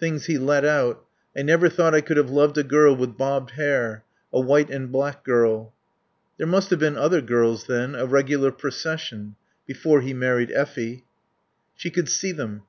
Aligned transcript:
Things 0.00 0.24
he 0.24 0.38
let 0.38 0.64
out 0.64 1.04
"I 1.36 1.42
never 1.42 1.68
thought 1.68 1.94
I 1.94 2.00
could 2.00 2.16
have 2.16 2.30
loved 2.30 2.56
a 2.56 2.62
girl 2.64 2.96
with 2.96 3.18
bobbed 3.18 3.50
hair. 3.50 4.02
A 4.32 4.40
white 4.40 4.70
and 4.70 4.90
black 4.90 5.22
girl." 5.22 5.74
There 6.38 6.46
must 6.46 6.70
have 6.70 6.78
been 6.78 6.96
other 6.96 7.20
girls 7.20 7.66
then. 7.66 7.94
A 7.94 8.06
regular 8.06 8.50
procession. 8.50 9.36
Before 9.66 10.00
he 10.00 10.14
married 10.14 10.50
Effie. 10.52 11.04
She 11.74 11.90
could 11.90 12.08
see 12.08 12.32
them. 12.32 12.62